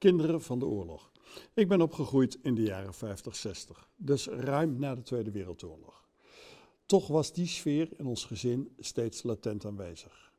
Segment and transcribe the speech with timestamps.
[0.00, 1.10] Kinderen van de oorlog.
[1.54, 6.04] Ik ben opgegroeid in de jaren 50, 60, dus ruim na de Tweede Wereldoorlog.
[6.86, 10.32] Toch was die sfeer in ons gezin steeds latent aanwezig.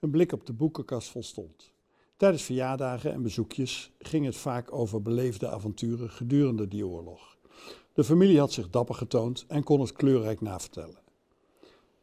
[0.00, 1.72] Een blik op de boekenkast volstond.
[2.16, 7.36] Tijdens verjaardagen en bezoekjes ging het vaak over beleefde avonturen gedurende die oorlog.
[7.92, 11.02] De familie had zich dapper getoond en kon het kleurrijk navertellen.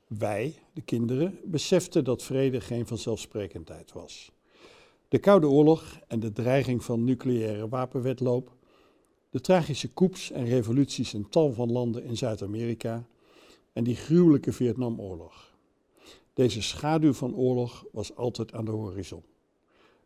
[0.07, 4.31] Wij, de kinderen, beseften dat vrede geen vanzelfsprekendheid was.
[5.11, 8.55] De Koude Oorlog en de dreiging van nucleaire wapenwetloop,
[9.29, 13.05] de tragische coups en revoluties in tal van landen in Zuid-Amerika
[13.73, 15.53] en die gruwelijke Vietnamoorlog.
[16.33, 19.23] Deze schaduw van oorlog was altijd aan de horizon.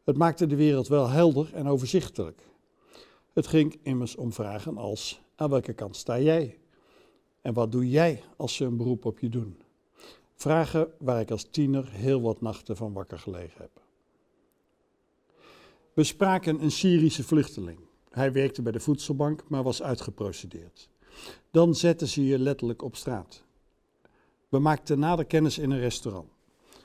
[0.04, 2.42] Het maakte de wereld wel helder en overzichtelijk.
[3.34, 6.58] Het ging immers om vragen als: aan welke kant sta jij?
[7.42, 9.62] En wat doe jij als ze een beroep op je doen?
[10.36, 13.85] Vragen waar ik als tiener heel wat nachten van wakker gelegen heb.
[15.96, 17.80] We spraken een Syrische vluchteling.
[18.10, 20.90] Hij werkte bij de voedselbank, maar was uitgeprocedeerd.
[21.52, 23.44] Dan zetten ze je letterlijk op straat.
[24.50, 26.30] We maakten nader kennis in een restaurant.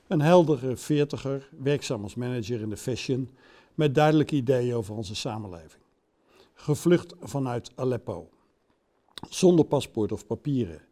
[0.06, 3.30] Een heldere veertiger, werkzaam als manager in de fashion,
[3.75, 5.83] met duidelijke ideeën over onze samenleving.
[6.55, 8.28] Gevlucht vanuit Aleppo.
[9.28, 10.83] Zonder paspoort of papieren.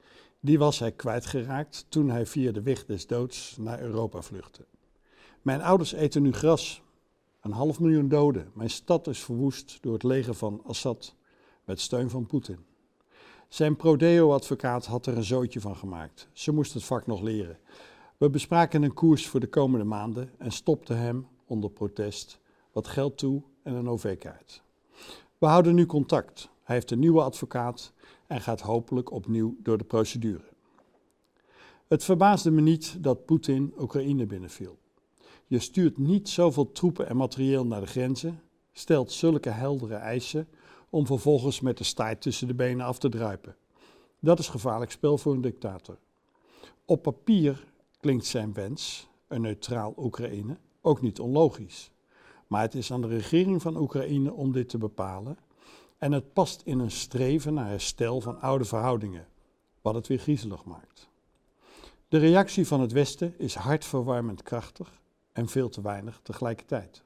[0.41, 4.65] Die was hij kwijtgeraakt toen hij via de weg des doods naar Europa vluchtte.
[5.43, 6.83] Mijn ouders eten nu gras,
[7.41, 8.51] een half miljoen doden.
[8.55, 11.15] Mijn stad is verwoest door het leger van Assad
[11.65, 12.59] met steun van Poetin.
[13.49, 16.29] Zijn Prodeo-advocaat had er een zootje van gemaakt.
[16.33, 17.59] Ze moest het vak nog leren.
[18.17, 22.41] We bespraken een koers voor de komende maanden en stopten hem, onder protest,
[22.73, 24.63] wat geld toe en een OV-kaart.
[25.39, 26.49] We houden nu contact.
[26.63, 27.93] Hij heeft een nieuwe advocaat
[28.27, 30.45] en gaat hopelijk opnieuw door de procedure.
[31.89, 34.79] Het verbaasde me niet dat Poetin Oekraïne binnenviel.
[35.49, 40.49] Je stuurt niet zoveel troepen en materieel naar de grenzen, stelt zulke heldere eisen
[40.91, 43.57] om vervolgens met de staart tussen de benen af te druipen.
[44.21, 45.99] Dat is gevaarlijk spel voor een dictator.
[46.85, 47.65] Op papier
[48.01, 51.91] klinkt zijn wens, een neutraal Oekraïne, ook niet onlogisch.
[52.47, 55.39] Maar het is aan de regering van Oekraïne om dit te bepalen.
[55.99, 59.27] En het past in een streven naar herstel van oude verhoudingen,
[59.83, 61.09] wat het weer griezelig maakt.
[62.09, 65.01] De reactie van het Westen is hartverwarmend krachtig
[65.39, 67.03] en veel te weinig tegelijkertijd.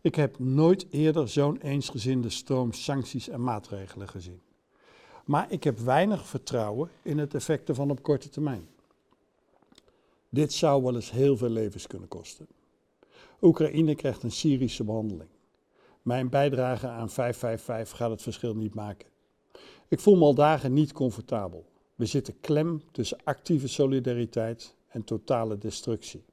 [0.00, 4.40] Ik heb nooit eerder zo'n eensgezinde stroom sancties en maatregelen gezien.
[5.24, 8.68] Maar ik heb weinig vertrouwen in het effect ervan op korte termijn.
[10.28, 12.46] Dit zou wel eens heel veel levens kunnen kosten.
[13.40, 15.30] Oekraïne krijgt een Syrische behandeling.
[16.02, 19.08] Mijn bijdrage aan 555 gaat het verschil niet maken.
[19.88, 21.66] Ik voel me al dagen niet comfortabel.
[21.94, 26.24] We zitten klem tussen actieve solidariteit en totale destructie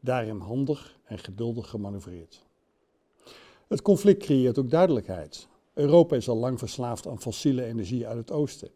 [0.00, 2.42] daarin handig en geduldig gemanoeuvreerd.
[3.68, 5.48] Het conflict creëert ook duidelijkheid.
[5.74, 8.70] Europa is al lang verslaafd aan fossiele energie uit het oosten.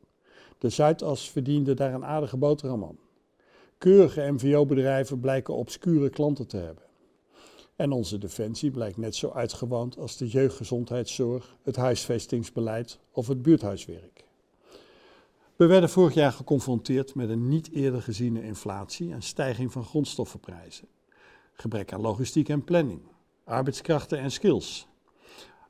[0.58, 2.98] De Zuidas verdiende daar een aardige boterham aan.
[3.78, 6.82] Keurige MVO-bedrijven blijken obscure klanten te hebben.
[7.76, 14.24] En onze defensie blijkt net zo uitgewoond als de jeugdgezondheidszorg, het huisvestingsbeleid of het buurthuiswerk.
[15.56, 20.88] We werden vorig jaar geconfronteerd met een niet eerder geziene inflatie en stijging van grondstoffenprijzen
[21.54, 23.00] gebrek aan logistiek en planning,
[23.44, 24.88] arbeidskrachten en skills.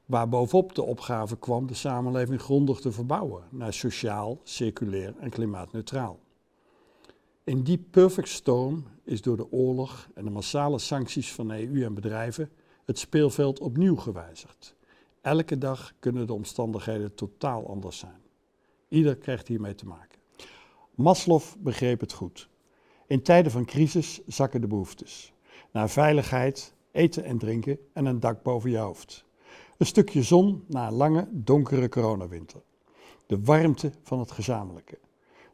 [0.06, 6.18] Waar bovenop de opgave kwam de samenleving grondig te verbouwen naar sociaal, circulair en klimaatneutraal.
[7.44, 11.94] In die perfect storm is door de oorlog en de massale sancties van EU en
[11.94, 12.50] bedrijven
[12.84, 14.74] het speelveld opnieuw gewijzigd.
[15.20, 18.20] Elke dag kunnen de omstandigheden totaal anders zijn.
[18.88, 20.18] Ieder krijgt hiermee te maken.
[20.94, 22.48] Maslow begreep het goed.
[23.06, 25.32] In tijden van crisis zakken de behoeftes
[25.74, 29.24] naar veiligheid, eten en drinken en een dak boven je hoofd.
[29.76, 32.60] Een stukje zon na een lange, donkere coronawinter.
[33.26, 34.98] De warmte van het gezamenlijke.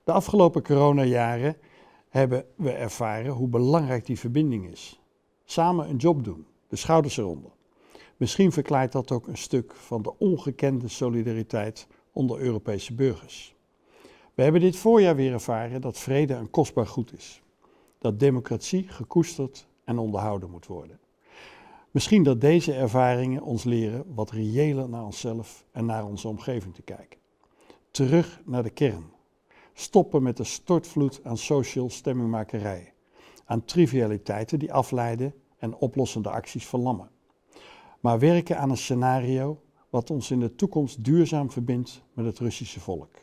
[0.05, 1.57] De afgelopen coronajaren
[2.09, 5.01] hebben we ervaren hoe belangrijk die verbinding is.
[5.45, 7.51] Samen een job doen, de schouders eronder.
[8.17, 13.55] Misschien verklaart dat ook een stuk van de ongekende solidariteit onder Europese burgers.
[14.35, 17.43] We hebben dit voorjaar weer ervaren dat vrede een kostbaar goed is.
[17.99, 20.99] Dat democratie gekoesterd en onderhouden moet worden.
[21.91, 26.83] Misschien dat deze ervaringen ons leren wat reëler naar onszelf en naar onze omgeving te
[26.83, 27.19] kijken.
[27.91, 29.05] Terug naar de kern.
[29.73, 32.93] Stoppen met de stortvloed aan social stemmingmakerij,
[33.45, 37.11] aan trivialiteiten die afleiden en oplossende acties verlammen.
[38.01, 42.81] Maar werken aan een scenario wat ons in de toekomst duurzaam verbindt met het Russische
[42.81, 43.15] volk.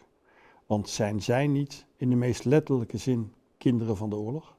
[0.66, 4.57] Want zijn zij niet in de meest letterlijke zin kinderen van de oorlog?